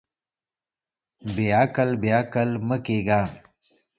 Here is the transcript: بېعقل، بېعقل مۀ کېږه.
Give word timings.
بېعقل، 1.33 1.89
بېعقل 2.01 2.49
مۀ 2.67 2.77
کېږه. 2.85 3.21